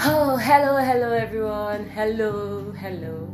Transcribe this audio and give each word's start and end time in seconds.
Oh, 0.00 0.36
hello, 0.36 0.76
hello, 0.76 1.12
everyone. 1.12 1.88
Hello, 1.88 2.70
hello. 2.70 3.28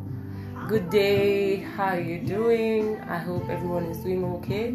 Good 0.67 0.89
day. 0.89 1.57
How 1.57 1.89
are 1.89 2.01
you 2.01 2.21
doing? 2.21 2.99
I 3.03 3.19
hope 3.19 3.51
everyone 3.51 3.85
is 3.85 3.99
doing 3.99 4.25
okay. 4.37 4.75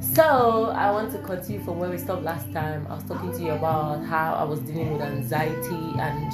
So, 0.00 0.70
I 0.76 0.92
want 0.92 1.10
to 1.12 1.18
continue 1.18 1.60
from 1.64 1.80
where 1.80 1.90
we 1.90 1.98
stopped 1.98 2.22
last 2.22 2.52
time. 2.52 2.86
I 2.88 2.94
was 2.94 3.04
talking 3.04 3.32
to 3.32 3.42
you 3.42 3.50
about 3.50 4.04
how 4.04 4.34
I 4.34 4.44
was 4.44 4.60
dealing 4.60 4.92
with 4.92 5.02
anxiety 5.02 5.98
and 5.98 6.32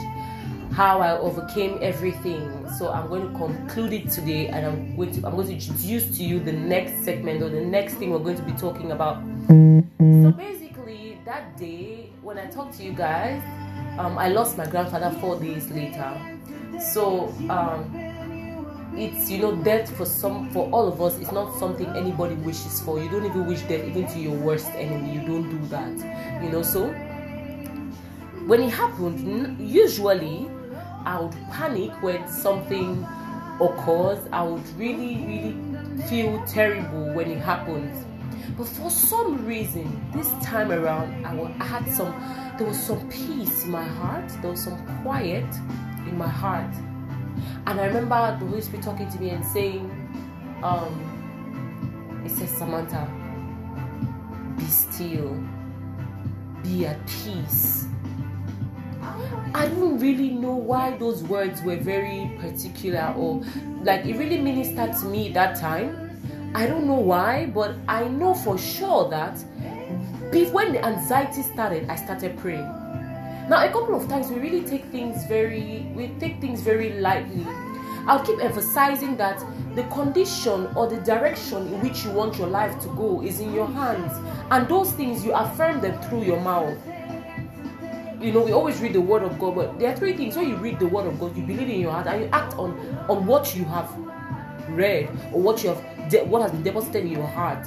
how 0.75 1.01
I 1.01 1.17
overcame 1.17 1.79
everything. 1.81 2.69
So, 2.79 2.93
I'm 2.93 3.09
going 3.09 3.33
to 3.33 3.39
conclude 3.39 3.95
it 3.95 4.11
today 4.11 4.49
and 4.49 4.67
I'm 4.67 4.97
going 4.97 5.13
to 5.13 5.27
I'm 5.27 5.37
going 5.37 5.47
to 5.47 5.55
introduce 5.55 6.17
to 6.19 6.23
you 6.23 6.39
the 6.39 6.53
next 6.53 7.03
segment 7.03 7.43
or 7.43 7.49
the 7.49 7.65
next 7.65 7.95
thing 7.95 8.11
we're 8.11 8.19
going 8.19 8.37
to 8.37 8.43
be 8.43 8.53
talking 8.53 8.93
about. 8.93 9.23
So, 9.49 10.33
basically, 10.37 10.66
that 11.27 11.57
day 11.57 12.09
when 12.23 12.39
I 12.39 12.47
talked 12.47 12.79
to 12.79 12.85
you 12.85 12.93
guys, 12.93 13.43
um, 13.99 14.17
I 14.17 14.29
lost 14.29 14.57
my 14.57 14.65
grandfather 14.65 15.11
four 15.19 15.39
days 15.39 15.69
later. 15.71 16.39
So 16.93 17.35
um, 17.51 18.95
it's 18.97 19.29
you 19.29 19.39
know 19.39 19.57
death 19.57 19.95
for 19.97 20.07
some 20.07 20.49
for 20.51 20.71
all 20.71 20.87
of 20.87 21.03
us. 21.03 21.19
It's 21.19 21.33
not 21.33 21.59
something 21.59 21.87
anybody 21.97 22.37
wishes 22.37 22.81
for. 22.81 23.03
You 23.03 23.11
don't 23.11 23.27
even 23.27 23.47
wish 23.47 23.61
death 23.63 23.85
even 23.85 24.07
to 24.07 24.21
your 24.21 24.37
worst 24.37 24.69
enemy. 24.69 25.15
You 25.15 25.27
don't 25.27 25.51
do 25.51 25.67
that. 25.69 26.43
You 26.43 26.51
know. 26.51 26.63
So 26.63 26.89
when 28.47 28.63
it 28.63 28.71
happened, 28.71 29.59
usually 29.69 30.49
I 31.05 31.21
would 31.21 31.33
panic 31.51 31.91
when 32.03 32.29
something 32.29 33.05
occurs. 33.61 34.21
I 34.33 34.45
would 34.45 34.67
really 34.79 35.17
really 35.27 36.03
feel 36.09 36.41
terrible 36.47 37.13
when 37.15 37.33
it 37.33 37.41
happens. 37.41 38.05
But 38.57 38.69
for 38.69 38.91
some 38.91 39.45
reason, 39.47 40.11
this 40.13 40.29
time 40.45 40.73
around, 40.73 41.25
I, 41.25 41.65
had 41.65 41.89
some 41.91 42.15
there 42.59 42.67
was 42.67 42.79
some 42.83 43.07
peace 43.11 43.65
in 43.65 43.71
my 43.71 43.85
heart, 43.85 44.31
there 44.41 44.51
was 44.51 44.65
some 44.65 45.03
quiet 45.03 45.47
in 46.07 46.17
my 46.17 46.29
heart. 46.29 46.75
And 47.67 47.81
I 47.81 47.87
remember 47.87 48.37
the 48.41 48.47
Holy 48.47 48.63
Spirit 48.63 48.85
talking 48.85 49.11
to 49.11 49.21
me 49.21 49.31
and 49.31 49.45
saying, 49.45 49.91
um, 50.63 52.23
it 52.25 52.31
says, 52.31 52.51
Samantha, 52.51 53.07
be 54.57 54.65
still, 54.65 55.39
be 56.63 56.87
at 56.87 57.07
peace. 57.07 57.87
I 59.55 59.69
don't 59.69 59.99
really 59.99 60.31
know 60.31 60.55
why 60.55 60.97
those 60.97 61.23
words 61.25 61.63
were 61.63 61.77
very 61.77 62.37
particular 62.41 63.15
or 63.17 63.43
like 63.83 64.05
it 64.05 64.17
really 64.17 64.39
ministered 64.39 64.97
to 64.99 65.07
me 65.07 65.31
that 65.33 65.59
time. 65.59 66.06
I 66.57 66.67
don't 66.67 66.87
know 66.87 66.95
why, 66.95 67.45
but 67.53 67.75
I 67.87 68.09
know 68.09 68.33
for 68.33 68.57
sure 68.57 69.11
that 69.11 69.37
when 70.53 70.73
the 70.73 70.83
anxiety 70.83 71.43
started, 71.43 71.87
I 71.91 71.97
started 71.97 72.39
praying. 72.39 72.65
Now, 73.51 73.63
a 73.63 73.71
couple 73.71 73.95
of 73.95 74.09
times 74.09 74.31
we 74.31 74.37
really 74.39 74.63
take 74.63 74.87
things 74.87 75.27
very, 75.27 75.87
we 75.95 76.09
take 76.19 76.41
things 76.41 76.63
very 76.63 76.95
lightly. 76.95 77.47
I'll 78.07 78.25
keep 78.25 78.43
emphasizing 78.43 79.19
that 79.19 79.39
the 79.75 79.83
condition 79.85 80.69
or 80.75 80.87
the 80.89 80.97
direction 81.03 81.67
in 81.67 81.83
which 81.83 82.07
you 82.07 82.11
want 82.13 82.39
your 82.39 82.49
life 82.49 82.81
to 82.85 82.89
go 82.89 83.21
is 83.23 83.39
in 83.41 83.53
your 83.53 83.67
hands, 83.67 84.15
and 84.51 84.67
those 84.67 84.93
things 84.93 85.27
you 85.27 85.35
affirm 85.35 85.83
them 85.83 86.01
through 86.09 86.23
your 86.23 86.41
mouth. 86.41 86.79
You 88.19 88.33
know, 88.33 88.41
we 88.41 88.53
always 88.53 88.81
read 88.81 88.95
the 88.95 89.03
word 89.03 89.25
of 89.25 89.39
God, 89.39 89.57
but 89.57 89.79
there 89.79 89.93
are 89.93 89.97
three 89.97 90.17
things. 90.17 90.37
When 90.37 90.49
you 90.49 90.57
read 90.57 90.79
the 90.79 90.87
word 90.87 91.07
of 91.07 91.21
God, 91.21 91.37
you 91.37 91.43
believe 91.45 91.69
in 91.69 91.81
your 91.81 91.93
heart 91.93 92.07
and 92.07 92.23
you 92.23 92.31
act 92.33 92.55
on 92.55 92.79
on 93.11 93.27
what 93.27 93.55
you 93.55 93.65
have 93.65 93.93
read 94.69 95.09
or 95.33 95.41
what 95.41 95.63
you 95.63 95.71
have 95.71 96.11
de- 96.11 96.25
what 96.25 96.43
has 96.43 96.51
been 96.53 96.63
deposited 96.63 97.05
in 97.05 97.13
your 97.13 97.27
heart. 97.27 97.67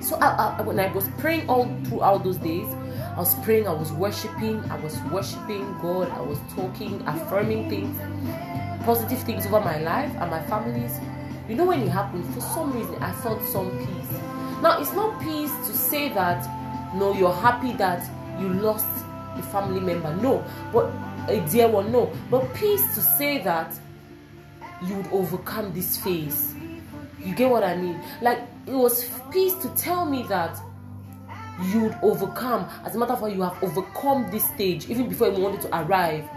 So 0.00 0.16
I, 0.16 0.56
I, 0.58 0.62
when 0.62 0.80
I 0.80 0.92
was 0.92 1.08
praying 1.18 1.48
all 1.48 1.64
throughout 1.84 2.24
those 2.24 2.38
days, 2.38 2.66
I 3.14 3.18
was 3.18 3.34
praying, 3.44 3.68
I 3.68 3.72
was 3.72 3.92
worshiping, 3.92 4.58
I 4.70 4.78
was 4.80 4.98
worshiping 5.12 5.62
God, 5.80 6.10
I 6.10 6.20
was 6.20 6.38
talking, 6.54 7.02
affirming 7.06 7.68
things, 7.68 7.96
positive 8.84 9.22
things 9.22 9.46
over 9.46 9.60
my 9.60 9.78
life 9.78 10.10
and 10.16 10.30
my 10.30 10.42
family's. 10.44 10.98
You 11.48 11.56
know, 11.56 11.66
when 11.66 11.82
it 11.82 11.88
happened, 11.88 12.24
for 12.34 12.40
some 12.40 12.72
reason, 12.72 12.96
I 13.02 13.12
felt 13.12 13.42
some 13.44 13.70
peace. 13.78 14.18
Now, 14.62 14.80
it's 14.80 14.92
not 14.92 15.20
peace 15.20 15.50
to 15.66 15.76
say 15.76 16.08
that, 16.10 16.48
no, 16.94 17.12
you're 17.14 17.34
happy 17.34 17.72
that 17.74 18.08
you 18.40 18.48
lost 18.48 18.86
a 19.36 19.42
family 19.42 19.80
member. 19.80 20.14
No, 20.16 20.44
but 20.72 20.90
a 21.28 21.40
dear 21.50 21.68
one, 21.68 21.92
no. 21.92 22.12
But 22.30 22.52
peace 22.54 22.94
to 22.94 23.00
say 23.00 23.38
that 23.42 23.72
you 24.86 24.94
would 24.96 25.08
overcome 25.12 25.72
this 25.72 25.96
phase. 25.96 26.54
You 27.24 27.34
get 27.34 27.50
what 27.50 27.62
I 27.62 27.76
mean? 27.76 28.00
Like, 28.20 28.40
it 28.66 28.74
was 28.74 29.08
peace 29.30 29.54
to 29.62 29.68
tell 29.76 30.04
me 30.04 30.24
that 30.24 30.58
you'd 31.66 31.96
overcome. 32.02 32.68
As 32.84 32.94
a 32.94 32.98
matter 32.98 33.12
of 33.12 33.20
fact, 33.20 33.34
you 33.34 33.42
have 33.42 33.62
overcome 33.62 34.30
this 34.30 34.46
stage 34.48 34.88
even 34.88 35.08
before 35.08 35.28
you 35.28 35.40
wanted 35.40 35.60
to 35.62 35.76
arrive. 35.76 36.28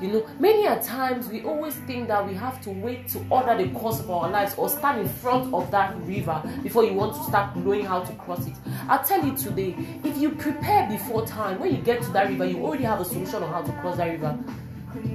You 0.00 0.08
know, 0.08 0.26
many 0.38 0.64
a 0.64 0.82
times 0.82 1.28
we 1.28 1.42
always 1.42 1.74
think 1.74 2.08
that 2.08 2.26
we 2.26 2.32
have 2.32 2.62
to 2.62 2.70
wait 2.70 3.06
to 3.08 3.22
order 3.28 3.62
the 3.62 3.68
course 3.78 4.00
of 4.00 4.10
our 4.10 4.30
lives 4.30 4.54
or 4.56 4.70
stand 4.70 5.00
in 5.00 5.08
front 5.08 5.52
of 5.52 5.70
that 5.72 5.94
river 6.06 6.42
before 6.62 6.84
you 6.84 6.94
want 6.94 7.14
to 7.16 7.22
start 7.24 7.54
knowing 7.54 7.84
how 7.84 8.00
to 8.00 8.12
cross 8.14 8.46
it. 8.46 8.54
I'll 8.88 9.04
tell 9.04 9.22
you 9.22 9.36
today, 9.36 9.76
if 10.02 10.16
you 10.16 10.30
prepare 10.30 10.88
before 10.88 11.26
time, 11.26 11.60
when 11.60 11.74
you 11.74 11.82
get 11.82 12.00
to 12.02 12.10
that 12.12 12.30
river, 12.30 12.46
you 12.46 12.64
already 12.64 12.84
have 12.84 13.00
a 13.02 13.04
solution 13.04 13.42
on 13.42 13.52
how 13.52 13.60
to 13.60 13.72
cross 13.82 13.98
that 13.98 14.06
river. 14.06 14.38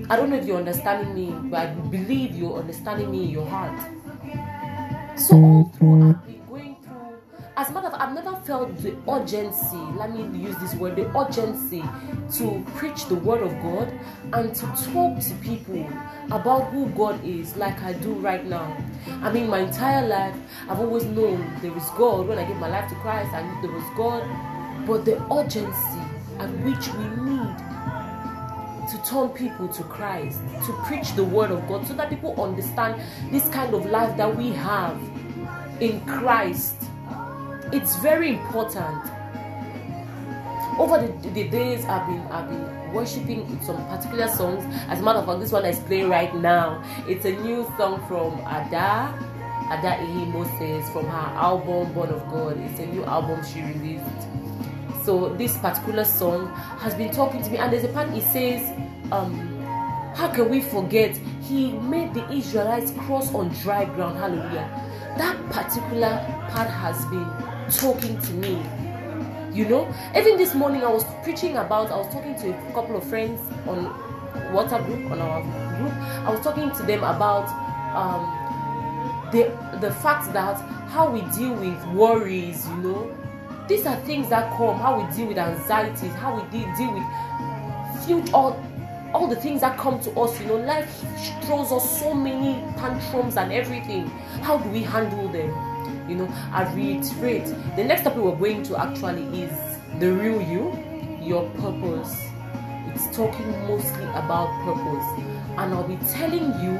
I 0.09 0.15
don't 0.15 0.29
know 0.29 0.37
if 0.37 0.45
you're 0.45 0.57
understanding 0.57 1.13
me, 1.15 1.49
but 1.49 1.59
I 1.59 1.65
believe 1.73 2.35
you're 2.35 2.57
understanding 2.57 3.11
me 3.11 3.23
in 3.25 3.29
your 3.29 3.45
heart. 3.45 3.79
So 5.17 5.35
mm. 5.35 5.43
all 5.43 5.71
through 5.77 6.09
I've 6.09 6.25
been 6.25 6.45
going 6.47 6.75
through 6.83 6.95
as 7.57 7.69
a 7.69 7.71
matter 7.71 7.87
of 7.87 7.93
fact, 7.93 8.03
I've 8.03 8.15
never 8.15 8.35
felt 8.41 8.77
the 8.79 8.97
urgency, 9.09 9.77
let 9.97 10.11
me 10.11 10.23
use 10.37 10.57
this 10.57 10.75
word, 10.75 10.97
the 10.97 11.07
urgency 11.17 11.83
to 12.33 12.65
preach 12.75 13.05
the 13.05 13.15
word 13.15 13.41
of 13.43 13.51
God 13.63 13.93
and 14.33 14.53
to 14.53 14.65
talk 14.91 15.19
to 15.21 15.33
people 15.41 15.87
about 16.31 16.71
who 16.71 16.87
God 16.89 17.23
is 17.23 17.55
like 17.55 17.81
I 17.81 17.93
do 17.93 18.11
right 18.15 18.45
now. 18.45 18.75
I 19.21 19.31
mean, 19.31 19.47
my 19.47 19.59
entire 19.59 20.05
life, 20.05 20.35
I've 20.67 20.79
always 20.79 21.05
known 21.05 21.49
there 21.61 21.75
is 21.77 21.89
God. 21.97 22.27
When 22.27 22.37
I 22.37 22.45
gave 22.45 22.57
my 22.57 22.67
life 22.67 22.89
to 22.89 22.95
Christ, 22.95 23.33
I 23.33 23.41
knew 23.41 23.61
there 23.61 23.71
was 23.71 23.85
God. 23.95 24.85
But 24.85 25.05
the 25.05 25.15
urgency 25.33 26.01
at 26.39 26.49
which 26.65 26.89
we 26.93 27.05
need 27.23 27.55
to 28.87 28.97
turn 29.03 29.29
people 29.29 29.67
to 29.69 29.83
Christ, 29.83 30.39
to 30.65 30.73
preach 30.85 31.13
the 31.13 31.23
word 31.23 31.51
of 31.51 31.67
God, 31.67 31.87
so 31.87 31.93
that 31.93 32.09
people 32.09 32.41
understand 32.41 33.01
this 33.31 33.47
kind 33.49 33.73
of 33.73 33.85
life 33.85 34.15
that 34.17 34.35
we 34.35 34.51
have 34.51 34.99
in 35.81 35.99
Christ. 36.05 36.75
It's 37.71 37.97
very 37.97 38.29
important. 38.29 39.03
Over 40.77 41.07
the, 41.07 41.29
the 41.29 41.47
days 41.47 41.85
I've 41.85 42.05
been 42.07 42.21
I've 42.31 42.49
been 42.49 42.93
worshiping 42.93 43.59
some 43.61 43.77
particular 43.87 44.27
songs. 44.27 44.63
As 44.89 44.99
a 44.99 45.03
matter 45.03 45.19
of 45.19 45.25
fact, 45.25 45.39
this 45.39 45.51
one 45.51 45.65
is 45.65 45.79
playing 45.79 46.09
right 46.09 46.33
now. 46.35 46.83
It's 47.07 47.25
a 47.25 47.31
new 47.31 47.63
song 47.77 48.05
from 48.07 48.39
Ada. 48.41 49.13
Ada 49.71 49.97
Ehi 49.97 50.31
Moses 50.31 50.87
from 50.91 51.05
her 51.07 51.29
album 51.35 51.91
Born 51.93 52.09
of 52.09 52.21
God. 52.29 52.57
It's 52.59 52.79
a 52.79 52.85
new 52.85 53.03
album 53.03 53.43
she 53.45 53.61
released 53.61 54.03
so 55.05 55.29
this 55.35 55.57
particular 55.57 56.03
song 56.03 56.47
has 56.79 56.95
been 56.95 57.11
talking 57.11 57.43
to 57.43 57.49
me. 57.49 57.57
And 57.57 57.71
there's 57.71 57.83
a 57.83 57.89
part 57.89 58.09
he 58.11 58.21
says 58.21 58.61
um 59.11 59.51
how 60.15 60.29
can 60.29 60.49
we 60.49 60.61
forget? 60.61 61.15
He 61.43 61.73
made 61.73 62.13
the 62.13 62.29
israelites 62.31 62.91
cross 62.91 63.33
on 63.33 63.49
dry 63.61 63.85
ground. 63.85 64.17
Hallelujah. 64.17 64.67
That 65.17 65.37
particular 65.51 66.17
part 66.49 66.69
has 66.69 67.05
been 67.05 67.29
talking 67.69 68.19
to 68.19 68.33
me. 68.33 68.63
You 69.53 69.65
know 69.69 69.93
even 70.17 70.35
this 70.37 70.53
morning 70.53 70.83
i 70.83 70.89
was 70.89 71.05
preaching 71.23 71.55
about 71.55 71.89
i 71.89 71.95
was 71.95 72.11
talking 72.13 72.35
to 72.35 72.49
a 72.49 72.73
couple 72.73 72.97
of 72.97 73.05
friends 73.05 73.39
on 73.65 73.85
water 74.51 74.79
group 74.83 75.09
on 75.11 75.19
our 75.19 75.41
group. 75.77 75.93
I 76.25 76.31
was 76.31 76.41
talking 76.41 76.71
to 76.71 76.83
them 76.83 76.99
about 76.99 77.47
um 77.95 79.31
the 79.31 79.43
the 79.79 79.91
fact 79.91 80.33
that 80.33 80.57
how 80.89 81.09
we 81.09 81.21
deal 81.37 81.53
with 81.53 81.85
worries 81.93 82.67
you 82.67 82.75
know 82.77 83.17
these 83.67 83.85
are 83.85 83.95
things 84.01 84.29
that 84.29 84.55
come 84.57 84.77
how 84.77 85.01
we 85.01 85.15
deal 85.15 85.27
with 85.27 85.37
anxieties 85.37 86.11
how 86.13 86.35
we 86.35 86.41
deal, 86.49 86.75
deal 86.75 86.93
with 86.93 87.03
future 88.05 88.33
all, 88.33 88.63
all 89.13 89.27
the 89.27 89.35
things 89.35 89.61
that 89.61 89.77
come 89.77 89.99
to 89.99 90.11
us 90.19 90.39
you 90.39 90.45
know 90.47 90.57
life 90.57 91.03
throws 91.45 91.71
us 91.71 91.99
so 91.99 92.13
many 92.13 92.61
tantrums 92.77 93.37
and 93.37 93.51
everything. 93.51 94.07
How 94.41 94.57
do 94.57 94.69
we 94.69 94.81
handle 94.81 95.27
them? 95.29 95.49
You 96.09 96.15
know 96.15 96.27
i 96.51 96.71
reiterate 96.73 97.45
the 97.75 97.83
next 97.83 98.03
topic 98.03 98.21
we're 98.21 98.35
going 98.35 98.61
to 98.63 98.79
actually 98.79 99.23
is 99.41 99.51
the 99.99 100.11
real 100.11 100.41
you 100.41 100.77
your 101.21 101.49
purpose. 101.51 102.21
It's 102.93 103.15
talking 103.15 103.49
mostly 103.67 104.03
about 104.03 104.49
purpose. 104.63 105.25
And 105.57 105.73
i'll 105.73 105.87
be 105.87 105.97
telling 106.13 106.47
you 106.63 106.77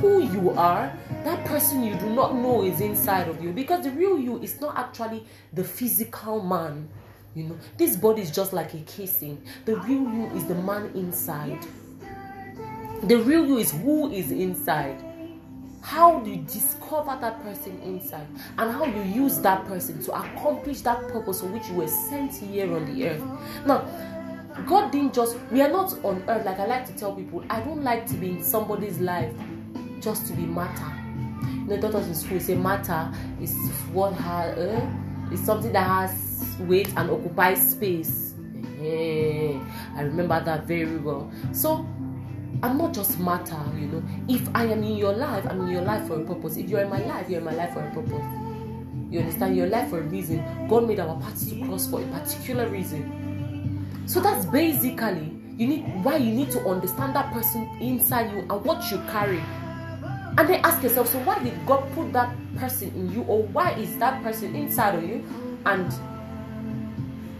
who 0.00 0.22
you 0.22 0.50
are, 0.50 0.92
that 1.24 1.44
person 1.44 1.82
you 1.82 1.94
do 1.96 2.10
not 2.10 2.34
know 2.34 2.62
is 2.62 2.80
inside 2.80 3.28
of 3.28 3.42
you. 3.42 3.52
Because 3.52 3.84
the 3.84 3.90
real 3.90 4.18
you 4.18 4.40
is 4.42 4.60
not 4.60 4.76
actually 4.76 5.24
the 5.52 5.64
physical 5.64 6.42
man. 6.42 6.88
You 7.34 7.44
know, 7.44 7.58
this 7.76 7.96
body 7.96 8.22
is 8.22 8.30
just 8.30 8.52
like 8.52 8.74
a 8.74 8.78
casing. 8.80 9.42
The 9.64 9.76
real 9.76 10.02
you 10.02 10.30
is 10.34 10.44
the 10.46 10.54
man 10.54 10.90
inside. 10.94 11.64
The 13.04 13.18
real 13.18 13.46
you 13.46 13.58
is 13.58 13.72
who 13.72 14.10
is 14.10 14.30
inside. 14.30 15.02
How 15.82 16.18
do 16.20 16.30
you 16.30 16.38
discover 16.38 17.16
that 17.20 17.42
person 17.42 17.78
inside 17.82 18.26
and 18.58 18.72
how 18.72 18.86
you 18.86 19.02
use 19.02 19.38
that 19.38 19.66
person 19.66 20.02
to 20.02 20.18
accomplish 20.18 20.80
that 20.80 21.06
purpose 21.08 21.42
for 21.42 21.46
which 21.46 21.68
you 21.68 21.76
were 21.76 21.86
sent 21.86 22.34
here 22.34 22.74
on 22.74 22.92
the 22.92 23.08
earth? 23.08 23.22
Now, 23.64 23.86
God 24.66 24.90
didn't 24.90 25.14
just, 25.14 25.36
we 25.52 25.60
are 25.60 25.68
not 25.68 25.92
on 26.04 26.24
earth. 26.26 26.44
Like 26.44 26.58
I 26.58 26.66
like 26.66 26.86
to 26.86 26.92
tell 26.94 27.14
people, 27.14 27.44
I 27.50 27.60
don't 27.60 27.84
like 27.84 28.06
to 28.08 28.14
be 28.14 28.30
in 28.30 28.42
somebody's 28.42 28.98
life 28.98 29.32
just 30.06 30.24
to 30.28 30.32
be 30.34 30.46
matter. 30.46 30.92
You 31.42 31.66
know, 31.66 31.80
doctors 31.80 32.06
in 32.06 32.14
school 32.14 32.38
say 32.38 32.54
matter 32.54 33.12
is 33.42 33.52
what 33.92 34.12
has, 34.12 34.56
uh, 34.56 34.88
is 35.32 35.40
something 35.40 35.72
that 35.72 35.84
has 35.84 36.56
weight 36.60 36.86
and 36.96 37.10
occupies 37.10 37.72
space. 37.72 38.34
Yeah, 38.80 39.58
I 39.96 40.02
remember 40.02 40.40
that 40.44 40.64
very 40.64 40.98
well. 40.98 41.28
So 41.52 41.84
I'm 42.62 42.78
not 42.78 42.94
just 42.94 43.18
matter, 43.18 43.60
you 43.74 43.88
know. 43.88 44.02
If 44.28 44.48
I 44.54 44.66
am 44.66 44.84
in 44.84 44.96
your 44.96 45.12
life, 45.12 45.44
I'm 45.50 45.62
in 45.62 45.68
your 45.70 45.82
life 45.82 46.06
for 46.06 46.22
a 46.22 46.24
purpose. 46.24 46.56
If 46.56 46.70
you're 46.70 46.82
in 46.82 46.88
my 46.88 47.04
life, 47.04 47.28
you're 47.28 47.40
in 47.40 47.44
my 47.44 47.54
life 47.54 47.74
for 47.74 47.80
a 47.80 47.90
purpose. 47.90 48.24
You 49.10 49.18
understand? 49.18 49.56
Your 49.56 49.66
life 49.66 49.90
for 49.90 49.98
a 49.98 50.02
reason. 50.02 50.68
God 50.68 50.86
made 50.86 51.00
our 51.00 51.20
paths 51.20 51.50
to 51.50 51.66
cross 51.66 51.88
for 51.88 52.00
a 52.00 52.06
particular 52.06 52.68
reason. 52.68 54.04
So 54.06 54.20
that's 54.20 54.46
basically 54.46 55.36
you 55.56 55.66
need 55.66 56.04
why 56.04 56.18
you 56.18 56.32
need 56.32 56.52
to 56.52 56.60
understand 56.60 57.16
that 57.16 57.32
person 57.32 57.68
inside 57.80 58.30
you 58.30 58.42
and 58.42 58.64
what 58.64 58.88
you 58.92 58.98
carry. 59.10 59.42
And 60.38 60.48
then 60.48 60.60
ask 60.64 60.82
yourself, 60.82 61.10
so 61.10 61.18
why 61.20 61.42
did 61.42 61.54
God 61.66 61.90
put 61.94 62.12
that 62.12 62.34
person 62.56 62.88
in 62.90 63.12
you, 63.12 63.22
or 63.22 63.42
why 63.44 63.72
is 63.72 63.96
that 63.98 64.22
person 64.22 64.54
inside 64.54 64.94
of 64.94 65.04
you? 65.04 65.24
And 65.64 65.92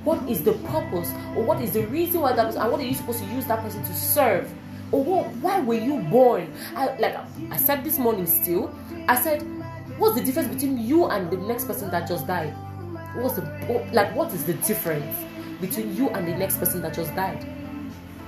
what 0.04 0.28
is 0.28 0.42
the 0.42 0.52
purpose, 0.52 1.10
or 1.36 1.42
what 1.42 1.60
is 1.60 1.72
the 1.72 1.86
reason 1.88 2.20
why 2.20 2.32
that 2.32 2.46
person, 2.46 2.62
and 2.62 2.72
what 2.72 2.80
are 2.80 2.84
you 2.84 2.94
supposed 2.94 3.18
to 3.18 3.26
use 3.26 3.46
that 3.46 3.60
person 3.60 3.82
to 3.82 3.94
serve? 3.94 4.50
Or 4.92 5.02
what, 5.02 5.26
why 5.36 5.60
were 5.60 5.74
you 5.74 5.98
born? 5.98 6.52
I, 6.74 6.96
like 6.98 7.16
I 7.50 7.56
said 7.56 7.84
this 7.84 7.98
morning 7.98 8.26
still, 8.26 8.72
I 9.08 9.20
said 9.20 9.42
What's 9.98 10.14
the 10.14 10.22
difference 10.22 10.52
between 10.52 10.78
you 10.78 11.06
and 11.06 11.30
the 11.30 11.38
next 11.38 11.64
person 11.64 11.90
that 11.90 12.06
just 12.06 12.26
died? 12.26 12.52
What's 13.14 13.36
the 13.36 13.42
like? 13.94 14.14
What 14.14 14.30
is 14.34 14.44
the 14.44 14.52
difference 14.54 15.16
between 15.58 15.96
you 15.96 16.10
and 16.10 16.28
the 16.28 16.36
next 16.36 16.58
person 16.58 16.82
that 16.82 16.92
just 16.92 17.14
died? 17.14 17.46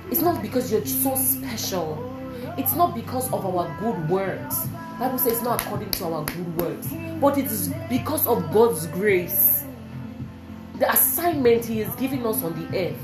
It's 0.09 0.21
not 0.21 0.41
because 0.41 0.71
you're 0.71 0.83
so 0.83 1.13
special. 1.15 2.18
It's 2.57 2.75
not 2.75 2.95
because 2.95 3.31
of 3.31 3.45
our 3.45 3.67
good 3.79 4.09
works. 4.09 4.67
Bible 4.99 5.17
says 5.17 5.33
it's 5.33 5.41
not 5.43 5.61
according 5.61 5.91
to 5.91 6.05
our 6.05 6.25
good 6.25 6.57
works, 6.57 6.87
but 7.21 7.37
it 7.37 7.45
is 7.45 7.73
because 7.89 8.27
of 8.27 8.51
God's 8.51 8.87
grace. 8.87 9.63
The 10.77 10.91
assignment 10.91 11.65
He 11.65 11.81
is 11.81 11.93
giving 11.95 12.25
us 12.25 12.43
on 12.43 12.53
the 12.59 12.77
earth. 12.77 12.97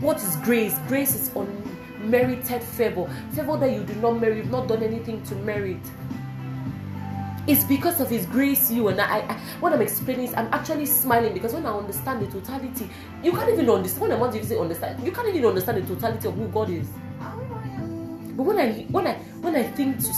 What 0.00 0.18
is 0.18 0.36
grace? 0.36 0.76
Grace 0.88 1.14
is 1.14 1.30
unmerited 1.34 2.62
favor. 2.62 3.08
Favor 3.32 3.56
that 3.58 3.72
you 3.72 3.84
do 3.84 3.94
not 3.96 4.20
merit, 4.20 4.38
you've 4.38 4.50
not 4.50 4.68
done 4.68 4.82
anything 4.82 5.22
to 5.24 5.34
merit. 5.36 5.80
It's 7.46 7.62
because 7.62 8.00
of 8.00 8.10
His 8.10 8.26
grace, 8.26 8.70
you 8.72 8.88
and 8.88 9.00
I, 9.00 9.18
I. 9.20 9.40
What 9.60 9.72
I'm 9.72 9.80
explaining 9.80 10.26
is, 10.26 10.34
I'm 10.34 10.52
actually 10.52 10.86
smiling 10.86 11.32
because 11.32 11.54
when 11.54 11.64
I 11.64 11.76
understand 11.76 12.26
the 12.26 12.40
totality, 12.40 12.90
you 13.22 13.30
can't 13.30 13.50
even 13.50 13.70
understand. 13.70 14.02
When 14.02 14.12
I 14.12 14.16
want 14.16 14.34
you 14.34 14.40
to 14.40 14.46
say 14.46 14.58
understand, 14.58 15.04
you 15.04 15.12
can't 15.12 15.28
even 15.28 15.44
understand 15.44 15.78
the 15.86 15.94
totality 15.94 16.26
of 16.26 16.34
who 16.34 16.48
God 16.48 16.70
is. 16.70 16.88
But 18.36 18.42
when 18.42 18.58
I 18.58 18.82
when 18.90 19.06
I 19.06 19.14
when 19.40 19.56
I 19.56 19.62
think 19.62 19.98
to 20.00 20.08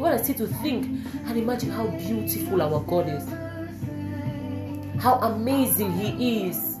when 0.00 0.12
I 0.12 0.16
say 0.16 0.32
to 0.34 0.46
think 0.46 0.86
and 1.26 1.36
imagine 1.36 1.70
how 1.70 1.86
beautiful 1.86 2.62
our 2.62 2.80
God 2.80 3.08
is, 3.08 3.28
how 5.02 5.14
amazing 5.16 5.92
He 5.92 6.48
is, 6.48 6.78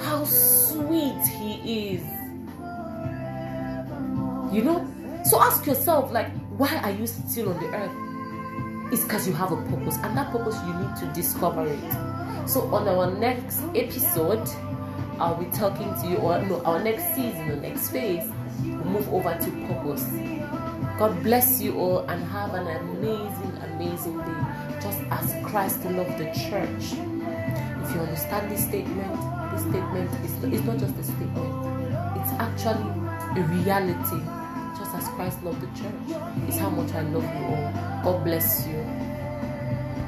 how 0.00 0.24
sweet 0.24 1.26
He 1.26 1.94
is. 1.94 2.02
You 4.52 4.64
know, 4.64 4.86
so 5.24 5.40
ask 5.40 5.66
yourself, 5.66 6.10
like, 6.10 6.30
why 6.56 6.76
are 6.78 6.90
you 6.90 7.06
still 7.06 7.50
on 7.52 7.60
the 7.60 7.68
earth? 7.68 8.92
It's 8.92 9.04
because 9.04 9.26
you 9.28 9.34
have 9.34 9.52
a 9.52 9.56
purpose, 9.56 9.96
and 10.02 10.16
that 10.16 10.30
purpose 10.32 10.56
you 10.66 10.74
need 10.74 10.96
to 10.96 11.06
discover 11.14 11.66
it. 11.66 12.48
So, 12.48 12.62
on 12.74 12.88
our 12.88 13.10
next 13.18 13.62
episode, 13.74 14.48
I'll 15.18 15.36
be 15.36 15.50
talking 15.56 15.92
to 16.00 16.08
you, 16.08 16.16
or 16.16 16.40
no, 16.40 16.62
our 16.64 16.82
next 16.82 17.14
season, 17.14 17.50
or 17.50 17.56
next 17.56 17.90
phase, 17.90 18.30
move 18.58 19.12
over 19.12 19.34
to 19.34 19.50
purpose. 19.66 20.04
God 20.98 21.22
bless 21.22 21.60
you 21.60 21.78
all 21.78 22.00
and 22.00 22.22
have 22.24 22.54
an 22.54 22.66
amazing, 22.66 23.56
amazing 23.72 24.18
day. 24.18 24.80
Just 24.80 25.00
as 25.10 25.46
Christ 25.46 25.84
loved 25.84 26.18
the 26.18 26.26
church. 26.48 26.98
If 27.82 27.94
you 27.94 28.00
understand 28.00 28.50
this 28.50 28.64
statement, 28.64 29.14
this 29.52 29.62
statement 29.62 30.10
is 30.24 30.54
it's 30.54 30.64
not 30.64 30.78
just 30.78 30.96
a 30.98 31.04
statement, 31.04 31.54
it's 32.18 32.32
actually 32.38 32.90
a 33.40 33.44
reality 33.46 34.20
just 34.78 34.94
as 34.94 35.08
Christ 35.14 35.42
loved 35.42 35.60
the 35.60 35.66
church. 35.78 36.20
It's 36.48 36.58
how 36.58 36.70
much 36.70 36.92
I 36.94 37.02
love 37.02 37.24
you 37.24 37.44
all. 37.46 38.02
God 38.04 38.24
bless 38.24 38.66
you. 38.66 39.17